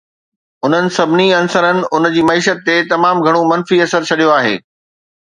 [0.67, 4.61] انهن سڀني عنصرن ان جي معيشت تي تمام گهڻو منفي اثر ڇڏيو آهي.